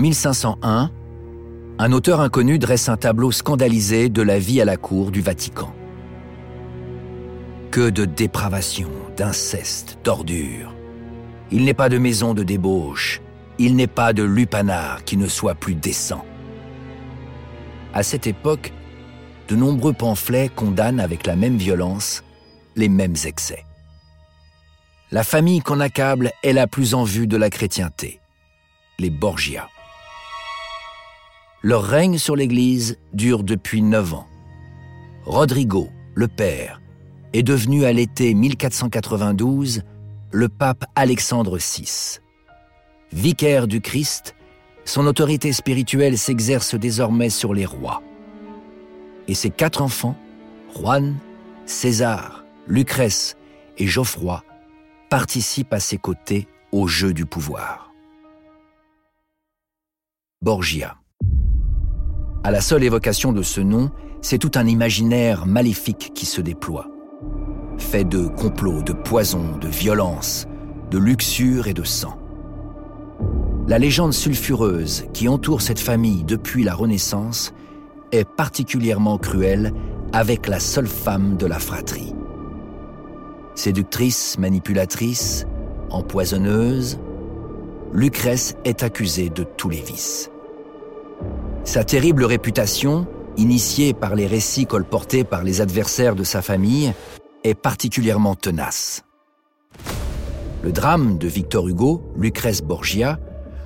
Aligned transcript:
1501, 0.00 0.90
un 1.78 1.92
auteur 1.92 2.20
inconnu 2.20 2.58
dresse 2.58 2.88
un 2.88 2.96
tableau 2.96 3.30
scandalisé 3.32 4.08
de 4.08 4.22
la 4.22 4.38
vie 4.38 4.60
à 4.62 4.64
la 4.64 4.78
cour 4.78 5.10
du 5.10 5.20
Vatican. 5.20 5.74
Que 7.70 7.90
de 7.90 8.06
dépravation, 8.06 8.88
d'inceste, 9.18 9.98
d'ordure. 10.02 10.74
Il 11.50 11.64
n'est 11.64 11.74
pas 11.74 11.90
de 11.90 11.98
maison 11.98 12.32
de 12.32 12.42
débauche, 12.42 13.20
il 13.58 13.76
n'est 13.76 13.86
pas 13.86 14.14
de 14.14 14.22
lupanar 14.22 15.04
qui 15.04 15.18
ne 15.18 15.28
soit 15.28 15.54
plus 15.54 15.74
décent. 15.74 16.24
À 17.92 18.02
cette 18.02 18.26
époque, 18.26 18.72
de 19.48 19.56
nombreux 19.56 19.92
pamphlets 19.92 20.48
condamnent 20.48 21.00
avec 21.00 21.26
la 21.26 21.36
même 21.36 21.58
violence 21.58 22.24
les 22.74 22.88
mêmes 22.88 23.16
excès. 23.26 23.66
La 25.10 25.24
famille 25.24 25.60
qu'on 25.60 25.80
accable 25.80 26.30
est 26.42 26.54
la 26.54 26.66
plus 26.66 26.94
en 26.94 27.04
vue 27.04 27.26
de 27.26 27.36
la 27.36 27.50
chrétienté, 27.50 28.20
les 28.98 29.10
Borgia. 29.10 29.68
Leur 31.62 31.82
règne 31.84 32.16
sur 32.16 32.36
l'Église 32.36 32.98
dure 33.12 33.42
depuis 33.42 33.82
neuf 33.82 34.14
ans. 34.14 34.26
Rodrigo, 35.24 35.90
le 36.14 36.26
père, 36.26 36.80
est 37.34 37.42
devenu 37.42 37.84
à 37.84 37.92
l'été 37.92 38.32
1492 38.32 39.82
le 40.32 40.48
pape 40.48 40.84
Alexandre 40.94 41.58
VI. 41.58 42.20
Vicaire 43.12 43.66
du 43.66 43.82
Christ, 43.82 44.34
son 44.86 45.06
autorité 45.06 45.52
spirituelle 45.52 46.16
s'exerce 46.16 46.74
désormais 46.74 47.30
sur 47.30 47.52
les 47.52 47.66
rois. 47.66 48.02
Et 49.28 49.34
ses 49.34 49.50
quatre 49.50 49.82
enfants, 49.82 50.16
Juan, 50.74 51.16
César, 51.66 52.44
Lucrèce 52.68 53.36
et 53.76 53.86
Geoffroy, 53.86 54.42
participent 55.10 55.74
à 55.74 55.80
ses 55.80 55.98
côtés 55.98 56.48
au 56.72 56.86
jeu 56.86 57.12
du 57.12 57.26
pouvoir. 57.26 57.92
Borgia. 60.40 60.99
À 62.42 62.50
la 62.50 62.62
seule 62.62 62.84
évocation 62.84 63.32
de 63.32 63.42
ce 63.42 63.60
nom, 63.60 63.90
c'est 64.22 64.38
tout 64.38 64.52
un 64.54 64.66
imaginaire 64.66 65.44
maléfique 65.44 66.12
qui 66.14 66.24
se 66.24 66.40
déploie. 66.40 66.86
Fait 67.76 68.04
de 68.04 68.28
complots, 68.28 68.82
de 68.82 68.94
poisons, 68.94 69.58
de 69.60 69.68
violence, 69.68 70.46
de 70.90 70.96
luxure 70.96 71.66
et 71.66 71.74
de 71.74 71.84
sang. 71.84 72.16
La 73.68 73.78
légende 73.78 74.14
sulfureuse 74.14 75.04
qui 75.12 75.28
entoure 75.28 75.60
cette 75.60 75.78
famille 75.78 76.24
depuis 76.24 76.64
la 76.64 76.74
Renaissance 76.74 77.52
est 78.10 78.28
particulièrement 78.28 79.18
cruelle 79.18 79.74
avec 80.14 80.48
la 80.48 80.60
seule 80.60 80.88
femme 80.88 81.36
de 81.36 81.44
la 81.44 81.58
fratrie. 81.58 82.14
Séductrice, 83.54 84.38
manipulatrice, 84.38 85.46
empoisonneuse, 85.90 86.98
Lucrèce 87.92 88.56
est 88.64 88.82
accusée 88.82 89.28
de 89.28 89.44
tous 89.44 89.68
les 89.68 89.82
vices. 89.82 90.30
Sa 91.64 91.84
terrible 91.84 92.24
réputation, 92.24 93.06
initiée 93.36 93.92
par 93.92 94.14
les 94.14 94.26
récits 94.26 94.66
colportés 94.66 95.24
par 95.24 95.44
les 95.44 95.60
adversaires 95.60 96.16
de 96.16 96.24
sa 96.24 96.42
famille, 96.42 96.92
est 97.44 97.54
particulièrement 97.54 98.34
tenace. 98.34 99.04
Le 100.62 100.72
drame 100.72 101.18
de 101.18 101.28
Victor 101.28 101.68
Hugo, 101.68 102.02
Lucrèce 102.16 102.62
Borgia, 102.62 103.18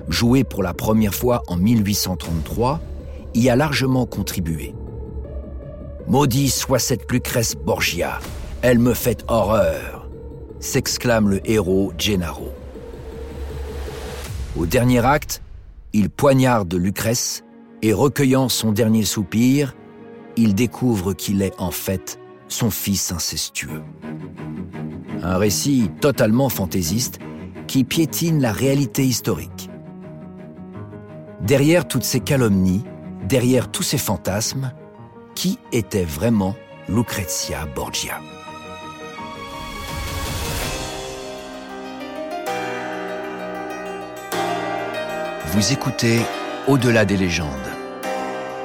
joué 0.07 0.43
pour 0.43 0.61
la 0.61 0.73
première 0.73 1.15
fois 1.15 1.41
en 1.47 1.57
1833, 1.57 2.79
y 3.33 3.49
a 3.49 3.55
largement 3.55 4.05
contribué. 4.05 4.75
Maudit 6.07 6.49
soit 6.49 6.79
cette 6.79 7.11
Lucrèce 7.11 7.55
Borgia, 7.55 8.19
elle 8.61 8.79
me 8.79 8.93
fait 8.93 9.23
horreur, 9.27 10.07
s'exclame 10.59 11.29
le 11.29 11.49
héros 11.49 11.91
Gennaro. 11.97 12.53
Au 14.57 14.65
dernier 14.65 15.03
acte, 15.03 15.41
il 15.91 16.09
poignarde 16.09 16.73
Lucrèce 16.73 17.44
et 17.85 17.93
recueillant 17.93 18.49
son 18.49 18.71
dernier 18.71 19.03
soupir, 19.03 19.75
il 20.37 20.55
découvre 20.55 21.13
qu'il 21.13 21.43
est 21.43 21.53
en 21.59 21.69
fait 21.69 22.19
son 22.47 22.71
fils 22.71 23.11
incestueux. 23.11 23.83
Un 25.21 25.37
récit 25.37 25.91
totalement 26.01 26.49
fantaisiste 26.49 27.19
qui 27.67 27.83
piétine 27.83 28.41
la 28.41 28.51
réalité 28.51 29.05
historique. 29.05 29.69
Derrière 31.41 31.87
toutes 31.87 32.03
ces 32.03 32.21
calomnies, 32.21 32.83
derrière 33.29 33.69
tous 33.69 33.83
ces 33.83 33.99
fantasmes, 33.99 34.71
qui 35.35 35.59
était 35.71 36.05
vraiment 36.05 36.55
Lucrezia 36.89 37.67
Borgia? 37.75 38.19
Vous 45.51 45.71
écoutez 45.71 46.19
Au-delà 46.67 47.05
des 47.05 47.17
légendes. 47.17 47.74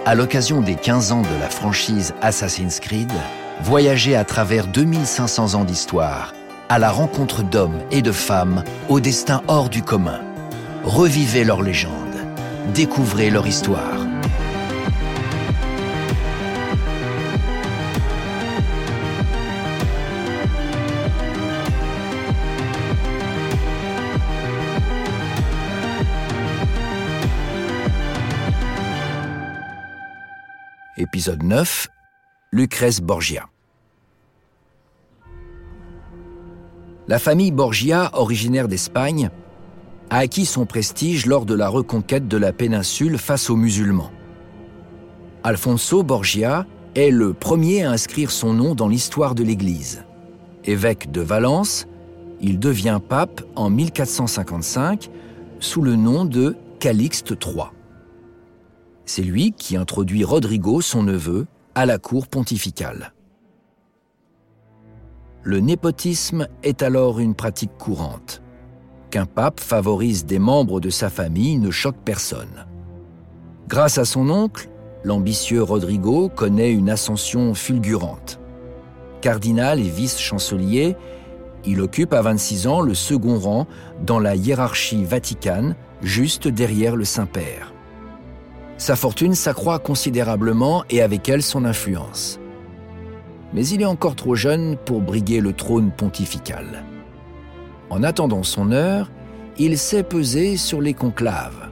À 0.06 0.14
l'occasion 0.14 0.62
des 0.62 0.76
15 0.76 1.12
ans 1.12 1.20
de 1.20 1.40
la 1.40 1.50
franchise 1.50 2.14
Assassin's 2.22 2.80
Creed, 2.80 3.12
voyagez 3.60 4.16
à 4.16 4.24
travers 4.24 4.66
2500 4.66 5.54
ans 5.54 5.64
d'histoire, 5.64 6.32
à 6.70 6.78
la 6.78 6.90
rencontre 6.90 7.42
d'hommes 7.42 7.78
et 7.90 8.00
de 8.00 8.10
femmes 8.10 8.64
au 8.88 8.98
destin 8.98 9.42
hors 9.46 9.68
du 9.68 9.82
commun. 9.82 10.20
Revivez 10.84 11.44
leurs 11.44 11.60
légendes, 11.60 12.16
découvrez 12.72 13.28
leur 13.28 13.46
histoire. 13.46 14.09
Épisode 31.20 31.42
9 31.42 31.88
Lucrèce 32.50 33.02
Borgia. 33.02 33.50
La 37.08 37.18
famille 37.18 37.50
Borgia, 37.50 38.08
originaire 38.14 38.68
d'Espagne, 38.68 39.28
a 40.08 40.16
acquis 40.16 40.46
son 40.46 40.64
prestige 40.64 41.26
lors 41.26 41.44
de 41.44 41.52
la 41.52 41.68
reconquête 41.68 42.26
de 42.26 42.38
la 42.38 42.54
péninsule 42.54 43.18
face 43.18 43.50
aux 43.50 43.56
musulmans. 43.56 44.10
Alfonso 45.44 46.02
Borgia 46.02 46.64
est 46.94 47.10
le 47.10 47.34
premier 47.34 47.84
à 47.84 47.90
inscrire 47.90 48.30
son 48.30 48.54
nom 48.54 48.74
dans 48.74 48.88
l'histoire 48.88 49.34
de 49.34 49.42
l'Église. 49.42 50.04
Évêque 50.64 51.10
de 51.10 51.20
Valence, 51.20 51.86
il 52.40 52.58
devient 52.58 52.98
pape 53.06 53.42
en 53.56 53.68
1455 53.68 55.10
sous 55.58 55.82
le 55.82 55.96
nom 55.96 56.24
de 56.24 56.56
Calixte 56.78 57.32
III. 57.32 57.66
C'est 59.12 59.22
lui 59.22 59.50
qui 59.50 59.76
introduit 59.76 60.22
Rodrigo, 60.22 60.80
son 60.80 61.02
neveu, 61.02 61.48
à 61.74 61.84
la 61.84 61.98
cour 61.98 62.28
pontificale. 62.28 63.12
Le 65.42 65.58
népotisme 65.58 66.46
est 66.62 66.80
alors 66.80 67.18
une 67.18 67.34
pratique 67.34 67.76
courante. 67.76 68.40
Qu'un 69.10 69.26
pape 69.26 69.58
favorise 69.58 70.26
des 70.26 70.38
membres 70.38 70.78
de 70.78 70.90
sa 70.90 71.10
famille 71.10 71.58
ne 71.58 71.72
choque 71.72 71.96
personne. 72.04 72.68
Grâce 73.66 73.98
à 73.98 74.04
son 74.04 74.30
oncle, 74.30 74.70
l'ambitieux 75.02 75.64
Rodrigo 75.64 76.28
connaît 76.28 76.70
une 76.70 76.88
ascension 76.88 77.52
fulgurante. 77.52 78.38
Cardinal 79.22 79.80
et 79.80 79.90
vice-chancelier, 79.90 80.94
il 81.64 81.80
occupe 81.80 82.12
à 82.12 82.22
26 82.22 82.68
ans 82.68 82.80
le 82.80 82.94
second 82.94 83.40
rang 83.40 83.66
dans 84.06 84.20
la 84.20 84.36
hiérarchie 84.36 85.02
vaticane, 85.02 85.74
juste 86.00 86.46
derrière 86.46 86.94
le 86.94 87.04
Saint-Père. 87.04 87.69
Sa 88.80 88.96
fortune 88.96 89.34
s'accroît 89.34 89.78
considérablement 89.78 90.84
et 90.88 91.02
avec 91.02 91.28
elle 91.28 91.42
son 91.42 91.66
influence. 91.66 92.40
Mais 93.52 93.68
il 93.68 93.82
est 93.82 93.86
encore 93.86 94.16
trop 94.16 94.34
jeune 94.34 94.78
pour 94.78 95.02
briguer 95.02 95.42
le 95.42 95.52
trône 95.52 95.90
pontifical. 95.90 96.82
En 97.90 98.02
attendant 98.02 98.42
son 98.42 98.72
heure, 98.72 99.10
il 99.58 99.76
sait 99.76 100.02
peser 100.02 100.56
sur 100.56 100.80
les 100.80 100.94
conclaves. 100.94 101.68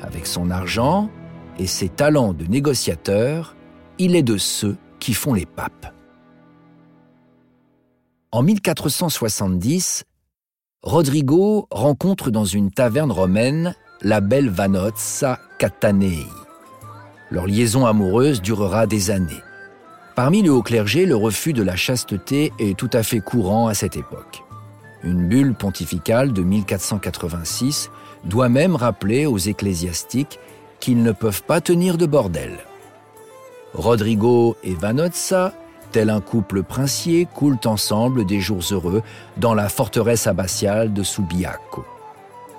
Avec 0.00 0.24
son 0.28 0.52
argent 0.52 1.10
et 1.58 1.66
ses 1.66 1.88
talents 1.88 2.32
de 2.32 2.44
négociateur, 2.44 3.56
il 3.98 4.14
est 4.14 4.22
de 4.22 4.38
ceux 4.38 4.76
qui 5.00 5.14
font 5.14 5.34
les 5.34 5.46
papes. 5.46 5.92
En 8.30 8.44
1470, 8.44 10.04
Rodrigo 10.84 11.66
rencontre 11.72 12.30
dans 12.30 12.44
une 12.44 12.70
taverne 12.70 13.10
romaine 13.10 13.74
la 14.02 14.20
belle 14.20 14.50
Vanozza 14.50 15.38
Catanei. 15.58 16.26
Leur 17.30 17.46
liaison 17.46 17.86
amoureuse 17.86 18.42
durera 18.42 18.86
des 18.86 19.10
années. 19.10 19.42
Parmi 20.14 20.42
le 20.42 20.50
haut 20.52 20.62
clergé, 20.62 21.06
le 21.06 21.16
refus 21.16 21.52
de 21.52 21.62
la 21.62 21.76
chasteté 21.76 22.52
est 22.58 22.76
tout 22.76 22.90
à 22.92 23.02
fait 23.02 23.20
courant 23.20 23.68
à 23.68 23.74
cette 23.74 23.96
époque. 23.96 24.44
Une 25.02 25.28
bulle 25.28 25.54
pontificale 25.54 26.32
de 26.32 26.42
1486 26.42 27.90
doit 28.24 28.48
même 28.48 28.76
rappeler 28.76 29.26
aux 29.26 29.38
ecclésiastiques 29.38 30.38
qu'ils 30.80 31.02
ne 31.02 31.12
peuvent 31.12 31.42
pas 31.42 31.60
tenir 31.60 31.96
de 31.96 32.06
bordel. 32.06 32.58
Rodrigo 33.72 34.56
et 34.62 34.74
Vanozza, 34.74 35.52
tel 35.92 36.10
un 36.10 36.20
couple 36.20 36.62
princier, 36.62 37.26
coulent 37.32 37.58
ensemble 37.64 38.24
des 38.24 38.40
jours 38.40 38.62
heureux 38.70 39.02
dans 39.36 39.54
la 39.54 39.68
forteresse 39.68 40.26
abbatiale 40.26 40.92
de 40.92 41.02
Subiaco. 41.02 41.84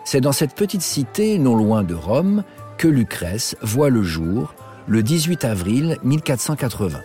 C'est 0.09 0.21
dans 0.21 0.31
cette 0.31 0.55
petite 0.55 0.83
cité, 0.83 1.37
non 1.37 1.57
loin 1.57 1.83
de 1.83 1.93
Rome, 1.93 2.45
que 2.77 2.87
Lucrèce 2.87 3.57
voit 3.61 3.89
le 3.89 4.03
jour 4.03 4.55
le 4.87 5.03
18 5.03 5.43
avril 5.43 5.97
1480. 6.01 7.01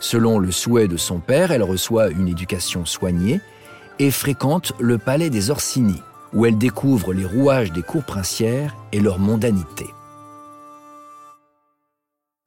Selon 0.00 0.38
le 0.38 0.50
souhait 0.50 0.88
de 0.88 0.96
son 0.96 1.20
père, 1.20 1.50
elle 1.50 1.62
reçoit 1.62 2.08
une 2.08 2.26
éducation 2.26 2.86
soignée 2.86 3.42
et 3.98 4.10
fréquente 4.10 4.72
le 4.80 4.96
palais 4.96 5.28
des 5.28 5.50
Orsini, 5.50 6.00
où 6.32 6.46
elle 6.46 6.56
découvre 6.56 7.12
les 7.12 7.26
rouages 7.26 7.70
des 7.70 7.82
cours 7.82 8.04
princières 8.04 8.74
et 8.92 9.00
leur 9.00 9.18
mondanité. 9.18 9.84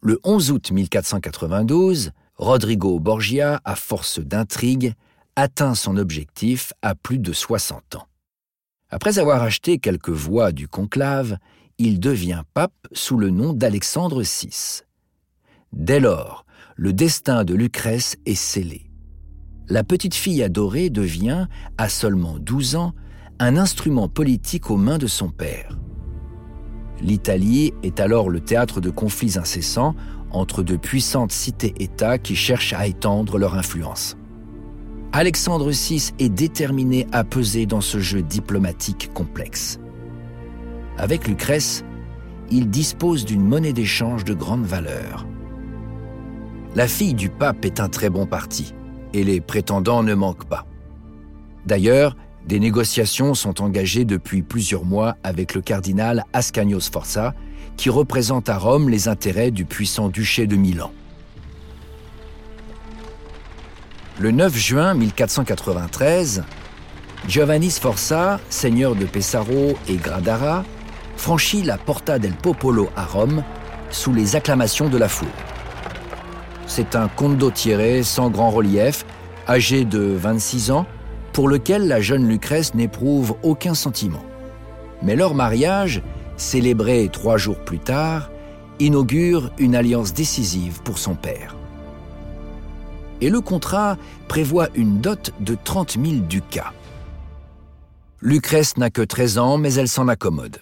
Le 0.02 0.20
11 0.24 0.50
août 0.50 0.72
1492, 0.72 2.10
Rodrigo 2.38 3.00
Borgia, 3.00 3.62
à 3.66 3.76
force 3.76 4.18
d'intrigue, 4.18 4.96
atteint 5.36 5.76
son 5.76 5.96
objectif 5.96 6.74
à 6.82 6.96
plus 6.96 7.20
de 7.20 7.34
60 7.34 7.98
ans. 7.98 8.08
Après 8.92 9.20
avoir 9.20 9.42
acheté 9.42 9.78
quelques 9.78 10.10
voix 10.10 10.52
du 10.52 10.68
conclave, 10.68 11.38
il 11.78 12.02
devient 12.02 12.44
pape 12.54 12.88
sous 12.92 13.18
le 13.18 13.30
nom 13.30 13.54
d'Alexandre 13.54 14.22
VI. 14.22 14.82
Dès 15.72 16.02
lors, 16.02 16.46
le 16.76 16.92
destin 16.92 17.46
de 17.46 17.54
Lucrèce 17.54 18.18
est 18.26 18.36
scellé. 18.36 18.92
La 19.70 19.86
petite 19.86 20.14
fille 20.14 20.44
adorée 20.44 20.90
devient, 20.90 21.48
à 21.78 21.88
seulement 21.88 22.38
12 22.38 22.76
ans, 22.76 22.94
un 23.40 23.56
instrument 23.56 24.10
politique 24.10 24.70
aux 24.70 24.78
mains 24.78 24.98
de 24.98 25.08
son 25.08 25.30
père. 25.30 25.80
L'Italie 27.00 27.74
est 27.84 28.02
alors 28.02 28.30
le 28.30 28.42
théâtre 28.42 28.82
de 28.82 28.90
conflits 28.90 29.40
incessants 29.40 29.96
entre 30.32 30.64
de 30.64 30.76
puissantes 30.76 31.32
cités-États 31.32 32.18
qui 32.18 32.36
cherchent 32.36 32.74
à 32.74 32.88
étendre 32.88 33.38
leur 33.38 33.56
influence. 33.56 34.18
Alexandre 35.14 35.72
VI 35.72 36.14
est 36.20 36.30
déterminé 36.30 37.06
à 37.12 37.26
peser 37.26 37.66
dans 37.66 37.82
ce 37.82 38.00
jeu 38.00 38.22
diplomatique 38.22 39.12
complexe. 39.14 39.78
Avec 40.98 41.28
Lucrèce, 41.28 41.84
il 42.50 42.70
dispose 42.70 43.26
d'une 43.26 43.46
monnaie 43.46 43.74
d'échange 43.74 44.24
de 44.24 44.34
grande 44.34 44.64
valeur. 44.64 45.28
La 46.76 46.88
fille 46.88 47.14
du 47.14 47.28
pape 47.28 47.66
est 47.66 47.82
un 47.82 47.90
très 47.90 48.10
bon 48.10 48.26
parti, 48.26 48.74
et 49.12 49.26
les 49.26 49.42
prétendants 49.42 50.02
ne 50.02 50.14
manquent 50.14 50.48
pas. 50.48 50.66
D'ailleurs, 51.66 52.16
des 52.48 52.62
négociations 52.62 53.34
sont 53.34 53.62
engagées 53.62 54.06
depuis 54.06 54.44
plusieurs 54.44 54.86
mois 54.86 55.18
avec 55.24 55.56
le 55.56 55.62
cardinal 55.62 56.24
Ascanios 56.32 56.80
Sforza, 56.80 57.36
qui 57.76 57.90
représente 57.90 58.48
à 58.48 58.58
Rome 58.58 58.88
les 58.88 59.10
intérêts 59.10 59.52
du 59.52 59.66
puissant 59.66 60.08
duché 60.08 60.48
de 60.48 60.56
Milan. 60.56 60.94
Le 64.22 64.30
9 64.30 64.56
juin 64.56 64.94
1493, 64.94 66.44
Giovanni 67.28 67.72
Sforza, 67.72 68.40
seigneur 68.52 68.94
de 68.94 69.06
Pesaro 69.06 69.76
et 69.90 69.96
Gradara, 69.96 70.64
franchit 71.18 71.64
la 71.64 71.80
Porta 71.80 72.20
del 72.20 72.34
Popolo 72.34 72.92
à 72.96 73.04
Rome 73.04 73.44
sous 73.90 74.14
les 74.14 74.36
acclamations 74.36 74.90
de 74.90 74.98
la 75.00 75.10
foule. 75.10 75.28
C'est 76.68 76.96
un 76.96 77.08
condottiere 77.08 78.06
sans 78.06 78.30
grand 78.30 78.52
relief, 78.52 79.08
âgé 79.48 79.86
de 79.86 80.16
26 80.16 80.70
ans, 80.70 80.86
pour 81.34 81.50
lequel 81.50 81.88
la 81.88 82.00
jeune 82.00 82.28
Lucrèce 82.28 82.76
n'éprouve 82.76 83.34
aucun 83.42 83.74
sentiment. 83.74 84.24
Mais 85.02 85.16
leur 85.16 85.34
mariage, 85.34 86.04
célébré 86.38 87.10
trois 87.12 87.38
jours 87.38 87.58
plus 87.58 87.80
tard, 87.80 88.30
inaugure 88.78 89.50
une 89.58 89.76
alliance 89.76 90.14
décisive 90.14 90.84
pour 90.84 91.00
son 91.00 91.16
père 91.16 91.56
et 93.22 93.30
le 93.30 93.40
contrat 93.40 93.98
prévoit 94.28 94.68
une 94.76 95.00
dot 95.00 95.32
de 95.40 95.56
30 95.64 95.98
000 96.04 96.16
ducats. 96.28 96.74
Lucrèce 98.22 98.78
n'a 98.78 98.90
que 98.90 99.02
13 99.02 99.38
ans, 99.38 99.58
mais 99.58 99.74
elle 99.76 99.88
s'en 99.88 100.08
accommode. 100.08 100.62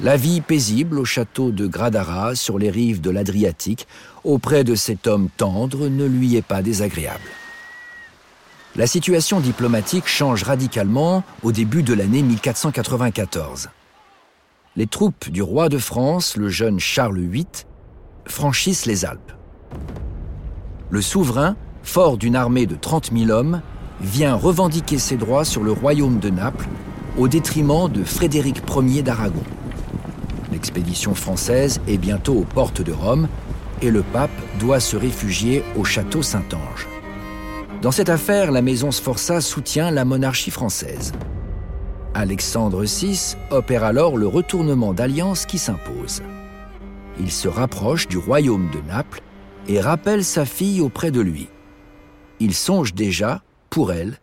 La 0.00 0.16
vie 0.16 0.40
paisible 0.40 0.98
au 0.98 1.04
château 1.04 1.50
de 1.50 1.66
Gradara, 1.66 2.34
sur 2.34 2.58
les 2.58 2.70
rives 2.70 3.00
de 3.00 3.10
l'Adriatique, 3.10 3.86
auprès 4.24 4.64
de 4.64 4.74
cet 4.74 5.06
homme 5.06 5.28
tendre, 5.36 5.88
ne 5.88 6.04
lui 6.04 6.34
est 6.36 6.42
pas 6.42 6.62
désagréable. 6.62 7.28
La 8.74 8.88
situation 8.88 9.38
diplomatique 9.38 10.08
change 10.08 10.42
radicalement 10.42 11.22
au 11.44 11.52
début 11.52 11.84
de 11.84 11.94
l'année 11.94 12.22
1494. 12.22 13.68
Les 14.74 14.88
troupes 14.88 15.30
du 15.30 15.42
roi 15.42 15.68
de 15.68 15.78
France, 15.78 16.36
le 16.36 16.48
jeune 16.48 16.80
Charles 16.80 17.20
VIII, 17.20 17.46
franchissent 18.26 18.86
les 18.86 19.04
Alpes 19.04 19.32
le 20.90 21.00
souverain, 21.00 21.56
fort 21.82 22.16
d'une 22.16 22.36
armée 22.36 22.66
de 22.66 22.74
30 22.74 23.10
000 23.16 23.30
hommes, 23.30 23.60
vient 24.00 24.34
revendiquer 24.34 24.98
ses 24.98 25.16
droits 25.16 25.44
sur 25.44 25.62
le 25.62 25.72
royaume 25.72 26.18
de 26.18 26.30
Naples 26.30 26.68
au 27.16 27.28
détriment 27.28 27.88
de 27.88 28.04
Frédéric 28.04 28.62
Ier 28.76 29.02
d'Aragon. 29.02 29.42
L'expédition 30.52 31.14
française 31.14 31.80
est 31.88 31.98
bientôt 31.98 32.34
aux 32.34 32.44
portes 32.44 32.82
de 32.82 32.92
Rome 32.92 33.28
et 33.82 33.90
le 33.90 34.02
pape 34.02 34.30
doit 34.60 34.80
se 34.80 34.96
réfugier 34.96 35.64
au 35.76 35.84
château 35.84 36.22
Saint-Ange. 36.22 36.88
Dans 37.82 37.90
cette 37.90 38.08
affaire, 38.08 38.50
la 38.50 38.62
maison 38.62 38.90
Sforza 38.90 39.40
soutient 39.40 39.90
la 39.90 40.04
monarchie 40.04 40.50
française. 40.50 41.12
Alexandre 42.14 42.84
VI 42.84 43.36
opère 43.50 43.84
alors 43.84 44.16
le 44.16 44.26
retournement 44.26 44.94
d'alliance 44.94 45.46
qui 45.46 45.58
s'impose. 45.58 46.22
Il 47.20 47.30
se 47.30 47.48
rapproche 47.48 48.08
du 48.08 48.16
royaume 48.16 48.70
de 48.70 48.80
Naples 48.88 49.22
et 49.68 49.80
rappelle 49.80 50.24
sa 50.24 50.44
fille 50.44 50.80
auprès 50.80 51.10
de 51.10 51.20
lui. 51.20 51.48
Il 52.40 52.54
songe 52.54 52.94
déjà, 52.94 53.42
pour 53.70 53.92
elle, 53.92 54.18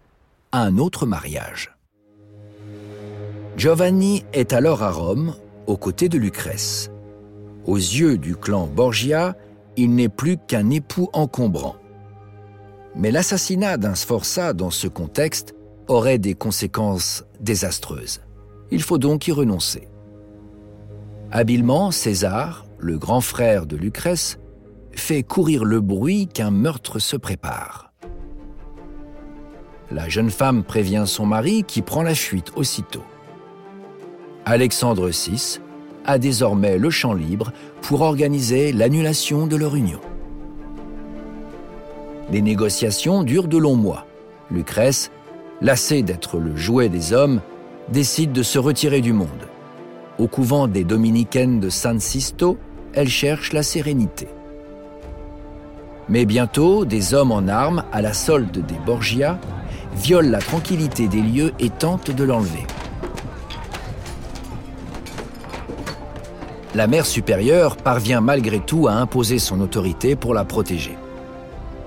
à 0.51 0.61
un 0.63 0.77
autre 0.77 1.05
mariage. 1.05 1.75
Giovanni 3.57 4.23
est 4.33 4.53
alors 4.53 4.83
à 4.83 4.91
Rome, 4.91 5.35
aux 5.67 5.77
côtés 5.77 6.09
de 6.09 6.17
Lucrèce. 6.17 6.89
Aux 7.65 7.77
yeux 7.77 8.17
du 8.17 8.35
clan 8.35 8.67
Borgia, 8.67 9.35
il 9.77 9.93
n'est 9.95 10.09
plus 10.09 10.37
qu'un 10.37 10.69
époux 10.69 11.09
encombrant. 11.13 11.75
Mais 12.95 13.11
l'assassinat 13.11 13.77
d'un 13.77 13.95
Sforza 13.95 14.53
dans 14.53 14.71
ce 14.71 14.87
contexte 14.87 15.55
aurait 15.87 16.17
des 16.17 16.33
conséquences 16.33 17.23
désastreuses. 17.39 18.21
Il 18.71 18.81
faut 18.81 18.97
donc 18.97 19.27
y 19.27 19.31
renoncer. 19.31 19.87
Habilement, 21.31 21.91
César, 21.91 22.65
le 22.79 22.97
grand 22.97 23.21
frère 23.21 23.65
de 23.65 23.77
Lucrèce, 23.77 24.39
fait 24.93 25.23
courir 25.23 25.63
le 25.63 25.81
bruit 25.81 26.27
qu'un 26.27 26.51
meurtre 26.51 26.99
se 26.99 27.15
prépare. 27.15 27.91
La 29.91 30.07
jeune 30.07 30.29
femme 30.31 30.63
prévient 30.63 31.03
son 31.05 31.25
mari 31.25 31.63
qui 31.67 31.81
prend 31.81 32.01
la 32.01 32.15
fuite 32.15 32.51
aussitôt. 32.55 33.03
Alexandre 34.45 35.09
VI 35.09 35.59
a 36.05 36.17
désormais 36.17 36.77
le 36.77 36.89
champ 36.89 37.13
libre 37.13 37.51
pour 37.81 38.01
organiser 38.01 38.71
l'annulation 38.71 39.47
de 39.47 39.55
leur 39.55 39.75
union. 39.75 39.99
Les 42.31 42.41
négociations 42.41 43.23
durent 43.23 43.49
de 43.49 43.57
longs 43.57 43.75
mois. 43.75 44.07
Lucrèce, 44.49 45.11
lassée 45.59 46.01
d'être 46.01 46.37
le 46.37 46.55
jouet 46.55 46.89
des 46.89 47.13
hommes, 47.13 47.41
décide 47.89 48.31
de 48.31 48.43
se 48.43 48.57
retirer 48.57 49.01
du 49.01 49.13
monde. 49.13 49.27
Au 50.17 50.27
couvent 50.27 50.67
des 50.67 50.83
dominicaines 50.83 51.59
de 51.59 51.69
San 51.69 51.99
Sisto, 51.99 52.57
elle 52.93 53.09
cherche 53.09 53.53
la 53.53 53.63
sérénité. 53.63 54.27
Mais 56.11 56.25
bientôt, 56.25 56.83
des 56.83 57.13
hommes 57.13 57.31
en 57.31 57.47
armes, 57.47 57.85
à 57.93 58.01
la 58.01 58.11
solde 58.11 58.65
des 58.65 58.77
Borgia, 58.85 59.39
violent 59.95 60.29
la 60.29 60.39
tranquillité 60.39 61.07
des 61.07 61.21
lieux 61.21 61.53
et 61.57 61.69
tentent 61.69 62.11
de 62.11 62.25
l'enlever. 62.25 62.67
La 66.75 66.87
mère 66.87 67.05
supérieure 67.05 67.77
parvient 67.77 68.19
malgré 68.19 68.59
tout 68.59 68.89
à 68.89 68.91
imposer 68.91 69.39
son 69.39 69.61
autorité 69.61 70.17
pour 70.17 70.33
la 70.33 70.43
protéger. 70.43 70.97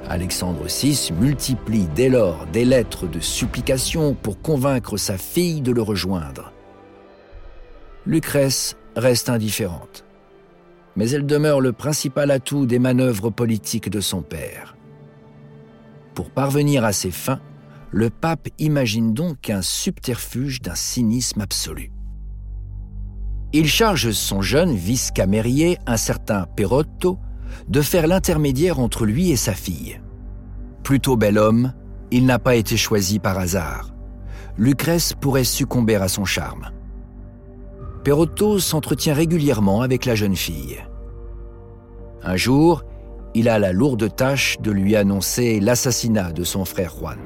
Alexandre 0.09 0.69
VI 0.69 1.11
multiplie 1.21 1.87
dès 1.95 2.09
lors 2.09 2.47
des 2.51 2.65
lettres 2.65 3.07
de 3.07 3.21
supplication 3.21 4.15
pour 4.15 4.41
convaincre 4.41 4.97
sa 4.97 5.19
fille 5.19 5.61
de 5.61 5.71
le 5.71 5.83
rejoindre. 5.83 6.51
Lucrèce 8.07 8.75
reste 8.97 9.29
indifférente 9.29 10.05
mais 10.97 11.11
elle 11.11 11.27
demeure 11.27 11.61
le 11.61 11.73
principal 11.73 12.31
atout 12.31 12.67
des 12.67 12.79
manœuvres 12.79 13.31
politiques 13.31 13.91
de 13.91 14.01
son 14.01 14.23
père. 14.23 14.77
Pour 16.15 16.31
parvenir 16.31 16.85
à 16.85 16.93
ses 16.93 17.11
fins, 17.11 17.41
le 17.91 18.11
pape 18.11 18.49
imagine 18.59 19.15
donc 19.15 19.51
un 19.51 19.63
subterfuge 19.63 20.61
d'un 20.61 20.75
cynisme 20.75 21.41
absolu. 21.41 21.93
Il 23.53 23.67
charge 23.69 24.11
son 24.11 24.43
jeune 24.43 24.75
vice-camérier, 24.75 25.79
un 25.87 25.97
certain 25.97 26.47
Perotto, 26.57 27.19
de 27.69 27.83
faire 27.83 28.09
l'intermédiaire 28.09 28.81
entre 28.81 29.07
lui 29.07 29.31
et 29.31 29.37
sa 29.37 29.55
fille. 29.55 30.01
Plutôt 30.83 31.17
bel 31.17 31.39
homme, 31.39 31.73
il 32.11 32.27
n'a 32.27 32.39
pas 32.39 32.57
été 32.57 32.77
choisi 32.77 33.19
par 33.19 33.39
hasard. 33.39 33.95
Lucrèce 34.59 35.15
pourrait 35.15 35.45
succomber 35.45 35.95
à 35.97 36.09
son 36.09 36.25
charme. 36.25 36.71
Perotto 38.05 38.59
s'entretient 38.59 39.15
régulièrement 39.15 39.81
avec 39.81 40.05
la 40.05 40.15
jeune 40.15 40.37
fille. 40.37 40.79
Un 42.23 42.37
jour, 42.37 42.85
il 43.35 43.49
a 43.49 43.59
la 43.59 43.73
lourde 43.73 44.15
tâche 44.15 44.59
de 44.61 44.71
lui 44.71 44.95
annoncer 44.95 45.59
l'assassinat 45.59 46.33
de 46.33 46.45
son 46.45 46.67
frère 46.67 46.95
Juan. 46.99 47.19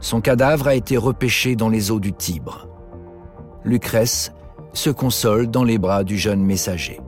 Son 0.00 0.20
cadavre 0.20 0.68
a 0.68 0.74
été 0.74 0.98
repêché 0.98 1.56
dans 1.56 1.70
les 1.70 1.90
eaux 1.90 2.00
du 2.00 2.12
Tibre. 2.12 2.68
Lucrèce 3.64 4.32
se 4.74 4.90
console 4.90 5.48
dans 5.48 5.64
les 5.64 5.78
bras 5.78 6.04
du 6.04 6.18
jeune 6.18 6.44
messager. 6.44 7.00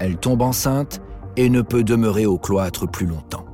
Elle 0.00 0.16
tombe 0.16 0.42
enceinte 0.42 1.00
et 1.36 1.48
ne 1.48 1.62
peut 1.62 1.84
demeurer 1.84 2.26
au 2.26 2.38
cloître 2.38 2.90
plus 2.90 3.06
longtemps. 3.06 3.46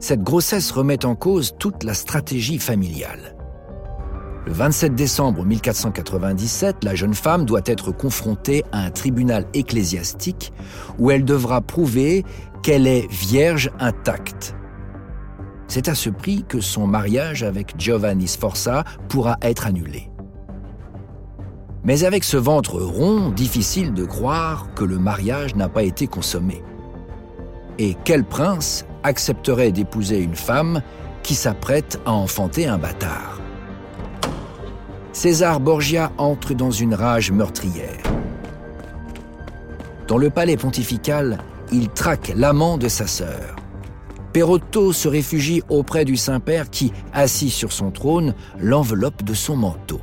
Cette 0.00 0.22
grossesse 0.22 0.70
remet 0.70 1.04
en 1.04 1.14
cause 1.14 1.54
toute 1.58 1.84
la 1.84 1.94
stratégie 1.94 2.58
familiale. 2.58 3.33
Le 4.46 4.52
27 4.52 4.94
décembre 4.94 5.42
1497, 5.42 6.84
la 6.84 6.94
jeune 6.94 7.14
femme 7.14 7.46
doit 7.46 7.62
être 7.64 7.92
confrontée 7.92 8.62
à 8.72 8.80
un 8.80 8.90
tribunal 8.90 9.46
ecclésiastique 9.54 10.52
où 10.98 11.10
elle 11.10 11.24
devra 11.24 11.62
prouver 11.62 12.24
qu'elle 12.62 12.86
est 12.86 13.10
vierge 13.10 13.70
intacte. 13.80 14.54
C'est 15.66 15.88
à 15.88 15.94
ce 15.94 16.10
prix 16.10 16.44
que 16.46 16.60
son 16.60 16.86
mariage 16.86 17.42
avec 17.42 17.74
Giovanni 17.78 18.28
Sforza 18.28 18.84
pourra 19.08 19.38
être 19.40 19.66
annulé. 19.66 20.10
Mais 21.82 22.04
avec 22.04 22.22
ce 22.22 22.36
ventre 22.36 22.80
rond, 22.80 23.30
difficile 23.30 23.94
de 23.94 24.04
croire 24.04 24.68
que 24.74 24.84
le 24.84 24.98
mariage 24.98 25.54
n'a 25.54 25.70
pas 25.70 25.82
été 25.84 26.06
consommé. 26.06 26.62
Et 27.78 27.96
quel 28.04 28.24
prince 28.24 28.84
accepterait 29.04 29.72
d'épouser 29.72 30.20
une 30.20 30.36
femme 30.36 30.82
qui 31.22 31.34
s'apprête 31.34 31.98
à 32.04 32.12
enfanter 32.12 32.66
un 32.66 32.78
bâtard? 32.78 33.43
César 35.14 35.60
Borgia 35.60 36.12
entre 36.18 36.52
dans 36.52 36.70
une 36.70 36.94
rage 36.94 37.32
meurtrière. 37.32 38.02
Dans 40.06 40.18
le 40.18 40.28
palais 40.28 40.58
pontifical, 40.58 41.38
il 41.72 41.88
traque 41.88 42.32
l'amant 42.36 42.76
de 42.76 42.88
sa 42.88 43.06
sœur. 43.06 43.56
Perotto 44.34 44.92
se 44.92 45.08
réfugie 45.08 45.62
auprès 45.70 46.04
du 46.04 46.18
Saint-Père 46.18 46.68
qui, 46.68 46.92
assis 47.14 47.48
sur 47.48 47.72
son 47.72 47.90
trône, 47.90 48.34
l'enveloppe 48.58 49.22
de 49.22 49.32
son 49.32 49.56
manteau 49.56 50.02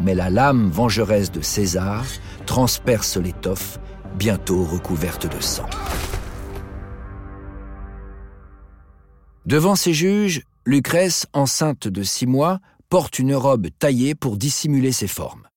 mais 0.00 0.14
la 0.14 0.30
lame 0.30 0.70
vengeresse 0.70 1.30
de 1.30 1.42
César 1.42 2.04
transperce 2.46 3.16
l'étoffe, 3.16 3.78
bientôt 4.16 4.64
recouverte 4.64 5.26
de 5.26 5.40
sang. 5.40 5.68
Devant 9.46 9.76
ses 9.76 9.92
juges, 9.92 10.42
Lucrèce, 10.64 11.26
enceinte 11.32 11.88
de 11.88 12.02
six 12.02 12.26
mois, 12.26 12.60
porte 12.90 13.18
une 13.18 13.34
robe 13.34 13.68
taillée 13.78 14.14
pour 14.14 14.36
dissimuler 14.36 14.92
ses 14.92 15.06
formes. 15.06 15.48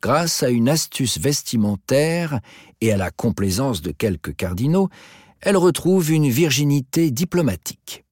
Grâce 0.00 0.42
à 0.42 0.48
une 0.48 0.68
astuce 0.68 1.18
vestimentaire 1.18 2.40
et 2.80 2.92
à 2.92 2.96
la 2.96 3.10
complaisance 3.10 3.82
de 3.82 3.90
quelques 3.90 4.34
cardinaux, 4.34 4.88
elle 5.40 5.56
retrouve 5.56 6.10
une 6.10 6.30
virginité 6.30 7.10
diplomatique. 7.10 8.04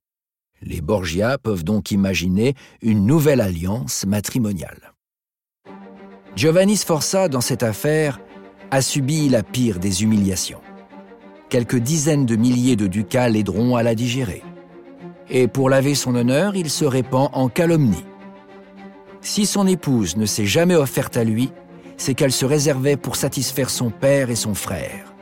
Les 0.61 0.81
Borgia 0.81 1.39
peuvent 1.39 1.65
donc 1.65 1.93
imaginer 1.93 2.55
une 2.83 3.07
nouvelle 3.07 3.41
alliance 3.41 4.05
matrimoniale. 4.05 4.93
Giovanni 6.35 6.77
Sforza, 6.77 7.29
dans 7.29 7.41
cette 7.41 7.63
affaire, 7.63 8.21
a 8.71 8.83
subi 8.83 9.29
la 9.29 9.43
pire 9.43 9.79
des 9.79 10.03
humiliations. 10.03 10.61
Quelques 11.49 11.79
dizaines 11.79 12.27
de 12.27 12.37
milliers 12.37 12.77
de 12.77 12.87
ducats 12.87 13.29
l'aideront 13.29 13.77
à 13.77 13.83
la 13.83 13.95
digérer. 13.95 14.43
Et 15.31 15.49
pour 15.49 15.71
laver 15.71 15.95
son 15.95 16.15
honneur, 16.15 16.57
il 16.57 16.71
se 16.71 16.85
répand 16.85 17.31
en 17.33 17.49
calomnie. 17.49 18.05
Si 19.21 19.47
son 19.47 19.67
épouse 19.67 20.17
ne 20.17 20.27
s'est 20.27 20.47
jamais 20.47 20.77
offerte 20.77 21.17
à 21.17 21.25
lui, 21.25 21.51
c'est 21.97 22.15
qu'elle 22.15 22.33
se 22.33 22.47
réservait 22.47 22.97
pour 22.97 23.17
satisfaire 23.17 23.71
son 23.71 23.91
père 23.91 24.31
et 24.31 24.37
son 24.37 24.55
frère. 24.55 25.13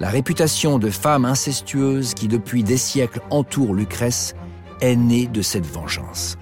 La 0.00 0.08
réputation 0.08 0.78
de 0.78 0.90
femme 0.90 1.24
incestueuse 1.24 2.14
qui 2.14 2.26
depuis 2.26 2.64
des 2.64 2.76
siècles 2.76 3.20
entoure 3.30 3.74
Lucrèce 3.74 4.34
est 4.80 4.96
née 4.96 5.26
de 5.26 5.42
cette 5.42 5.66
vengeance. 5.66 6.36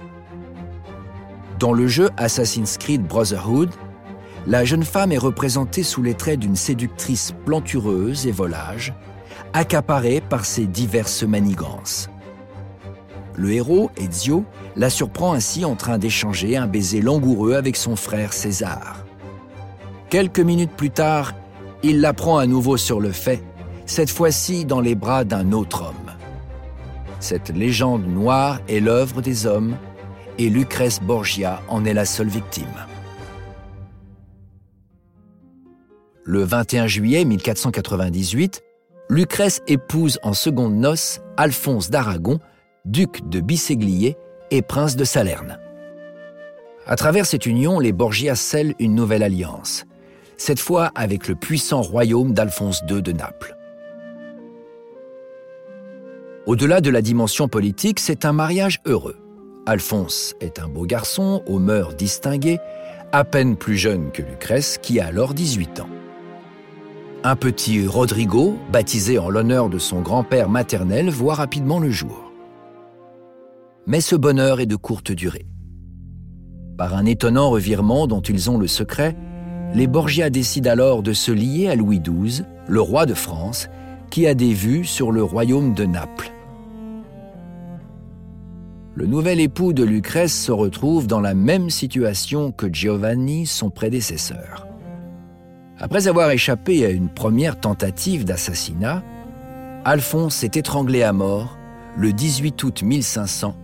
Dans 1.59 1.75
le 1.75 1.87
jeu 1.87 2.09
Assassin's 2.17 2.79
Creed 2.79 3.03
Brotherhood, 3.03 3.71
la 4.47 4.65
jeune 4.65 4.85
femme 4.85 5.13
est 5.13 5.19
représentée 5.19 5.83
sous 5.83 6.03
les 6.03 6.15
traits 6.15 6.41
d'une 6.41 6.57
séductrice 6.57 7.35
plantureuse 7.45 8.27
et 8.27 8.33
volage, 8.33 8.95
accaparée 9.53 10.23
par 10.23 10.47
ses 10.47 10.67
diverses 10.67 11.23
manigances. 11.23 12.09
Le 13.37 13.53
héros, 13.53 13.91
Ezio, 13.97 14.45
la 14.77 14.91
surprend 14.91 15.33
ainsi 15.33 15.65
en 15.65 15.77
train 15.77 15.99
d'échanger 15.99 16.57
un 16.57 16.67
baiser 16.67 17.01
langoureux 17.01 17.55
avec 17.55 17.77
son 17.77 17.97
frère 17.97 18.33
César. 18.33 19.05
Quelques 20.09 20.41
minutes 20.41 20.73
plus 20.77 20.91
tard, 20.91 21.35
il 21.83 22.01
la 22.01 22.13
prend 22.13 22.39
à 22.39 22.47
nouveau 22.47 22.77
sur 22.77 23.01
le 23.01 23.13
fait, 23.13 23.43
cette 23.87 24.11
fois-ci 24.11 24.65
dans 24.65 24.81
les 24.81 24.95
bras 24.95 25.25
d'un 25.25 25.53
autre 25.53 25.83
homme. 25.83 26.15
Cette 27.21 27.51
légende 27.51 28.07
noire 28.07 28.61
est 28.69 28.81
l'œuvre 28.81 29.21
des 29.23 29.47
hommes 29.47 29.77
et 30.39 30.49
Lucrèce 30.49 31.01
Borgia 31.01 31.61
en 31.69 31.85
est 31.85 31.95
la 31.95 32.05
seule 32.05 32.29
victime. 32.29 32.65
Le 36.25 36.43
21 36.43 36.87
juillet 36.87 37.25
1498, 37.25 38.63
Lucrèce 39.09 39.61
épouse 39.67 40.19
en 40.23 40.33
seconde 40.33 40.75
noces 40.75 41.21
Alphonse 41.37 41.91
d'Aragon, 41.91 42.39
duc 42.85 43.29
de 43.29 43.41
Bisséglier 43.41 44.17
et 44.51 44.63
prince 44.63 44.97
de 44.97 45.05
Salerne. 45.05 45.59
À 46.87 46.97
travers 46.97 47.27
cette 47.27 47.47
union, 47.47 47.79
les 47.79 47.93
Borgia 47.93 48.35
scellent 48.35 48.75
une 48.79 48.95
nouvelle 48.95 49.23
alliance, 49.23 49.85
cette 50.37 50.59
fois 50.59 50.91
avec 50.95 51.29
le 51.29 51.35
puissant 51.35 51.83
royaume 51.83 52.33
d'Alphonse 52.33 52.83
II 52.89 53.03
de 53.03 53.13
Naples. 53.13 53.57
Au-delà 56.47 56.81
de 56.81 56.91
la 56.91 57.03
dimension 57.03 57.49
politique, 57.49 58.01
c'est 58.01 58.25
un 58.25 58.33
mariage 58.33 58.81
heureux. 58.87 59.17
Alphonse 59.67 60.35
est 60.41 60.59
un 60.59 60.69
beau 60.69 60.87
garçon, 60.87 61.43
aux 61.47 61.59
mœurs 61.59 61.95
distinguées, 61.95 62.59
à 63.13 63.25
peine 63.25 63.57
plus 63.57 63.77
jeune 63.77 64.11
que 64.11 64.23
Lucrèce, 64.23 64.79
qui 64.79 65.01
a 65.01 65.07
alors 65.07 65.35
18 65.35 65.81
ans. 65.81 65.89
Un 67.23 67.37
petit 67.37 67.87
Rodrigo, 67.87 68.57
baptisé 68.73 69.19
en 69.19 69.29
l'honneur 69.29 69.69
de 69.69 69.79
son 69.79 70.01
grand-père 70.01 70.49
maternel, 70.49 71.11
voit 71.11 71.35
rapidement 71.35 71.79
le 71.79 71.91
jour. 71.91 72.30
Mais 73.91 74.01
ce 74.01 74.17
bonheur 74.17 74.61
est 74.61 74.67
de 74.67 74.77
courte 74.77 75.13
durée. 75.13 75.47
Par 76.79 76.95
un 76.95 77.05
étonnant 77.05 77.51
revirement 77.51 78.07
dont 78.07 78.23
ils 78.23 78.49
ont 78.49 78.57
le 78.57 78.69
secret, 78.69 79.17
les 79.75 79.87
Borgia 79.87 80.31
décident 80.31 80.71
alors 80.71 81.03
de 81.03 81.13
se 81.13 81.33
lier 81.33 81.69
à 81.69 81.75
Louis 81.75 82.01
XII, 82.01 82.45
le 82.69 82.81
roi 82.81 83.05
de 83.05 83.15
France, 83.15 83.69
qui 84.09 84.27
a 84.27 84.35
des 84.35 84.55
vues 84.55 84.85
sur 84.85 85.13
le 85.13 85.23
royaume 85.23 85.75
de 85.75 85.85
Naples 85.85 86.33
le 89.01 89.07
nouvel 89.07 89.41
époux 89.41 89.73
de 89.73 89.83
Lucrèce 89.83 90.35
se 90.35 90.53
retrouve 90.53 91.07
dans 91.07 91.21
la 91.21 91.33
même 91.33 91.71
situation 91.71 92.53
que 92.53 92.71
Giovanni, 92.71 93.47
son 93.47 93.71
prédécesseur. 93.71 94.67
Après 95.79 96.07
avoir 96.07 96.31
échappé 96.33 96.85
à 96.85 96.91
une 96.91 97.09
première 97.09 97.59
tentative 97.59 98.27
d'assassinat, 98.27 99.03
Alphonse 99.87 100.45
est 100.45 100.59
étranglé 100.59 101.03
à 101.03 101.15
mort 101.15 101.57
le 101.97 102.13
18 102.13 102.63
août 102.63 102.83
1500 102.83 103.55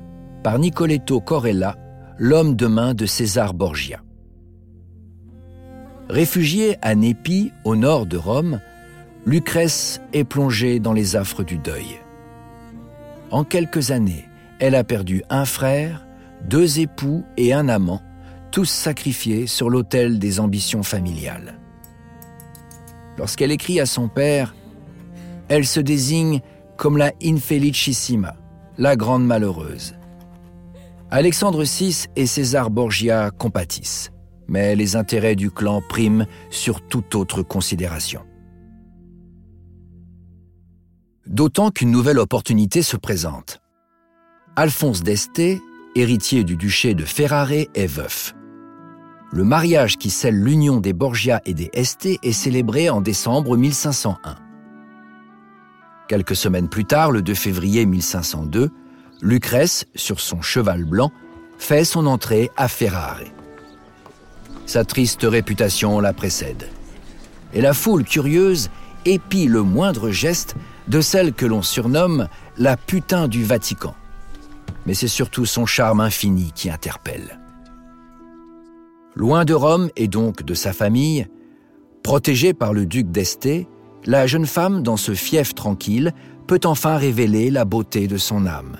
par 0.46 0.60
Nicoletto 0.60 1.20
Corella, 1.20 1.76
l'homme 2.18 2.54
de 2.54 2.68
main 2.68 2.94
de 2.94 3.04
César 3.04 3.52
Borgia. 3.52 4.04
Réfugié 6.08 6.78
à 6.82 6.94
Népi, 6.94 7.50
au 7.64 7.74
nord 7.74 8.06
de 8.06 8.16
Rome, 8.16 8.60
Lucrèce 9.24 10.00
est 10.12 10.22
plongée 10.22 10.78
dans 10.78 10.92
les 10.92 11.16
affres 11.16 11.42
du 11.42 11.58
deuil. 11.58 11.98
En 13.32 13.42
quelques 13.42 13.90
années, 13.90 14.24
elle 14.60 14.76
a 14.76 14.84
perdu 14.84 15.24
un 15.30 15.46
frère, 15.46 16.06
deux 16.48 16.78
époux 16.78 17.24
et 17.36 17.52
un 17.52 17.68
amant, 17.68 18.00
tous 18.52 18.70
sacrifiés 18.70 19.48
sur 19.48 19.68
l'autel 19.68 20.20
des 20.20 20.38
ambitions 20.38 20.84
familiales. 20.84 21.58
Lorsqu'elle 23.18 23.50
écrit 23.50 23.80
à 23.80 23.86
son 23.86 24.06
père, 24.06 24.54
elle 25.48 25.66
se 25.66 25.80
désigne 25.80 26.40
comme 26.76 26.98
la 26.98 27.10
infelicissima, 27.20 28.36
la 28.78 28.94
grande 28.94 29.26
malheureuse. 29.26 29.96
Alexandre 31.10 31.62
VI 31.62 32.06
et 32.16 32.26
César 32.26 32.68
Borgia 32.68 33.30
compatissent, 33.30 34.10
mais 34.48 34.74
les 34.74 34.96
intérêts 34.96 35.36
du 35.36 35.52
clan 35.52 35.80
priment 35.88 36.26
sur 36.50 36.80
toute 36.80 37.14
autre 37.14 37.42
considération. 37.42 38.22
D'autant 41.26 41.70
qu'une 41.70 41.92
nouvelle 41.92 42.18
opportunité 42.18 42.82
se 42.82 42.96
présente. 42.96 43.60
Alphonse 44.56 45.04
d'Este, 45.04 45.60
héritier 45.94 46.42
du 46.42 46.56
duché 46.56 46.94
de 46.94 47.04
Ferrare, 47.04 47.52
est 47.52 47.86
veuf. 47.86 48.34
Le 49.30 49.44
mariage 49.44 49.98
qui 49.98 50.10
scelle 50.10 50.40
l'union 50.40 50.80
des 50.80 50.92
Borgia 50.92 51.40
et 51.46 51.54
des 51.54 51.70
Este 51.72 52.06
est 52.20 52.32
célébré 52.32 52.90
en 52.90 53.00
décembre 53.00 53.56
1501. 53.56 54.36
Quelques 56.08 56.36
semaines 56.36 56.68
plus 56.68 56.84
tard, 56.84 57.12
le 57.12 57.22
2 57.22 57.34
février 57.34 57.86
1502, 57.86 58.70
Lucrèce, 59.22 59.86
sur 59.94 60.20
son 60.20 60.42
cheval 60.42 60.84
blanc, 60.84 61.10
fait 61.58 61.84
son 61.84 62.06
entrée 62.06 62.50
à 62.56 62.68
Ferrare. 62.68 63.22
Sa 64.66 64.84
triste 64.84 65.22
réputation 65.22 66.00
la 66.00 66.12
précède. 66.12 66.68
Et 67.54 67.60
la 67.60 67.72
foule 67.72 68.04
curieuse 68.04 68.68
épie 69.04 69.46
le 69.46 69.62
moindre 69.62 70.10
geste 70.10 70.56
de 70.88 71.00
celle 71.00 71.32
que 71.32 71.46
l'on 71.46 71.62
surnomme 71.62 72.28
la 72.58 72.76
putain 72.76 73.28
du 73.28 73.44
Vatican. 73.44 73.94
Mais 74.84 74.94
c'est 74.94 75.08
surtout 75.08 75.46
son 75.46 75.64
charme 75.64 76.00
infini 76.00 76.52
qui 76.54 76.68
interpelle. 76.68 77.40
Loin 79.14 79.44
de 79.44 79.54
Rome 79.54 79.88
et 79.96 80.08
donc 80.08 80.42
de 80.42 80.54
sa 80.54 80.72
famille, 80.72 81.26
protégée 82.02 82.52
par 82.52 82.74
le 82.74 82.84
duc 82.84 83.10
d'Este, 83.10 83.48
la 84.04 84.26
jeune 84.26 84.46
femme, 84.46 84.82
dans 84.82 84.96
ce 84.96 85.14
fief 85.14 85.54
tranquille, 85.54 86.12
peut 86.46 86.60
enfin 86.64 86.96
révéler 86.96 87.50
la 87.50 87.64
beauté 87.64 88.06
de 88.06 88.18
son 88.18 88.46
âme. 88.46 88.76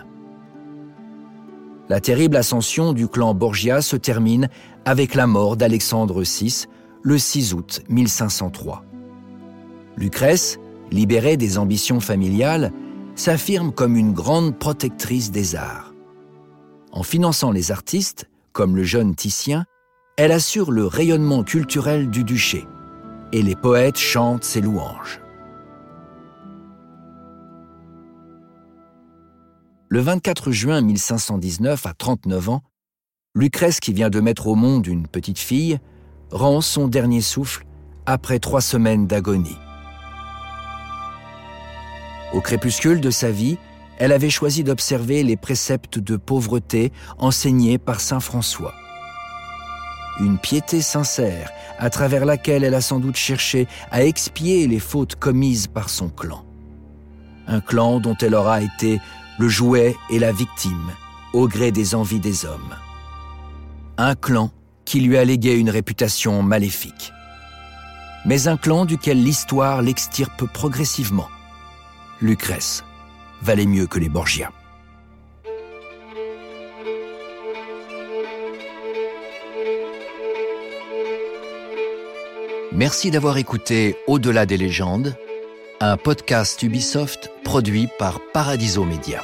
La 1.89 2.01
terrible 2.01 2.37
ascension 2.37 2.93
du 2.93 3.07
clan 3.07 3.35
Borgia 3.35 3.81
se 3.81 3.97
termine 3.97 4.49
avec 4.85 5.15
la 5.15 5.27
mort 5.27 5.57
d'Alexandre 5.57 6.23
VI 6.23 6.67
le 7.03 7.19
6 7.19 7.55
août 7.55 7.83
1503. 7.89 8.85
Lucrèce, 9.97 10.59
libérée 10.91 11.37
des 11.37 11.59
ambitions 11.59 12.01
familiales, 12.01 12.73
s'affirme 13.15 13.73
comme 13.73 13.97
une 13.97 14.13
grande 14.13 14.59
protectrice 14.59 15.31
des 15.31 15.55
arts. 15.55 15.95
En 16.91 17.03
finançant 17.03 17.53
les 17.53 17.71
artistes, 17.71 18.29
comme 18.53 18.77
le 18.77 18.83
jeune 18.83 19.15
Titien, 19.15 19.65
elle 20.17 20.33
assure 20.33 20.73
le 20.73 20.87
rayonnement 20.87 21.45
culturel 21.45 22.11
du 22.11 22.25
duché 22.25 22.67
et 23.33 23.43
les 23.43 23.57
poètes 23.57 23.99
chantent 23.99 24.45
ses 24.45 24.61
louanges. 24.61 25.21
Le 29.89 30.01
24 30.01 30.51
juin 30.51 30.81
1519, 30.81 31.87
à 31.87 31.95
39 31.95 32.49
ans, 32.49 32.63
Lucrèce, 33.37 33.79
qui 33.79 33.93
vient 33.93 34.11
de 34.11 34.19
mettre 34.19 34.49
au 34.49 34.57
monde 34.57 34.89
une 34.89 35.07
petite 35.07 35.39
fille, 35.39 35.79
rend 36.33 36.61
son 36.61 36.89
dernier 36.89 37.21
souffle 37.21 37.65
après 38.05 38.41
trois 38.41 38.61
semaines 38.61 39.07
d'agonie. 39.07 39.59
Au 42.33 42.41
crépuscule 42.41 43.01
de 43.01 43.11
sa 43.11 43.31
vie, 43.31 43.59
elle 43.99 44.11
avait 44.11 44.29
choisi 44.29 44.65
d'observer 44.65 45.23
les 45.23 45.37
préceptes 45.37 46.01
de 46.01 46.17
pauvreté 46.17 46.93
enseignés 47.19 47.79
par 47.79 48.01
Saint 48.01 48.21
François. 48.21 48.75
Une 50.19 50.39
piété 50.39 50.83
sincère 50.83 51.53
à 51.79 51.91
travers 51.91 52.25
laquelle 52.25 52.65
elle 52.65 52.75
a 52.75 52.81
sans 52.81 52.99
doute 52.99 53.17
cherché 53.17 53.69
à 53.93 54.03
expier 54.03 54.67
les 54.67 54.81
fautes 54.81 55.15
commises 55.15 55.69
par 55.69 55.91
son 55.91 56.09
clan. 56.09 56.45
Un 57.47 57.61
clan 57.61 58.01
dont 58.01 58.17
elle 58.21 58.35
aura 58.35 58.63
été 58.63 58.99
le 59.39 59.49
jouet 59.49 59.97
et 60.11 60.19
la 60.19 60.33
victime, 60.33 60.93
au 61.33 61.49
gré 61.49 61.73
des 61.73 61.95
envies 61.95 62.21
des 62.21 62.45
hommes. 62.45 62.77
Un 63.99 64.15
clan 64.15 64.51
qui 64.85 65.01
lui 65.01 65.17
a 65.17 65.25
légué 65.25 65.55
une 65.55 65.71
réputation 65.71 66.43
maléfique. 66.43 67.13
Mais 68.25 68.49
un 68.49 68.57
clan 68.57 68.85
duquel 68.85 69.23
l'histoire 69.23 69.83
l'extirpe 69.83 70.47
progressivement. 70.53 71.29
Lucrèce 72.21 72.85
valait 73.43 73.67
mieux 73.67 73.87
que 73.87 73.99
les 73.99 74.09
Borgia. 74.09 74.51
Merci 82.73 83.11
d'avoir 83.11 83.39
écouté 83.39 83.97
Au-delà 84.07 84.45
des 84.45 84.59
légendes, 84.59 85.17
un 85.81 85.97
podcast 85.97 86.63
Ubisoft 86.63 87.31
produit 87.43 87.89
par 87.99 88.21
Paradiso 88.33 88.85
Media. 88.85 89.23